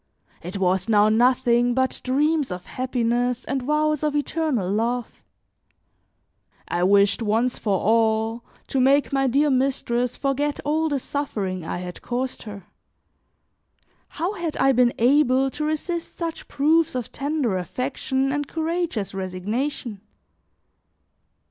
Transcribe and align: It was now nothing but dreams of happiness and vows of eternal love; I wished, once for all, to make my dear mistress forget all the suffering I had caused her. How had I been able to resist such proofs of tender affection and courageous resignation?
It 0.41 0.57
was 0.57 0.89
now 0.89 1.09
nothing 1.09 1.75
but 1.75 2.01
dreams 2.03 2.49
of 2.49 2.65
happiness 2.65 3.45
and 3.45 3.61
vows 3.61 4.01
of 4.01 4.15
eternal 4.15 4.67
love; 4.67 5.21
I 6.67 6.81
wished, 6.81 7.21
once 7.21 7.59
for 7.59 7.77
all, 7.79 8.43
to 8.65 8.79
make 8.79 9.13
my 9.13 9.27
dear 9.27 9.51
mistress 9.51 10.17
forget 10.17 10.59
all 10.65 10.89
the 10.89 10.97
suffering 10.97 11.63
I 11.63 11.77
had 11.77 12.01
caused 12.01 12.41
her. 12.49 12.65
How 14.07 14.33
had 14.33 14.57
I 14.57 14.71
been 14.71 14.95
able 14.97 15.51
to 15.51 15.63
resist 15.65 16.17
such 16.17 16.47
proofs 16.47 16.95
of 16.95 17.11
tender 17.11 17.59
affection 17.59 18.31
and 18.31 18.47
courageous 18.47 19.13
resignation? 19.13 20.01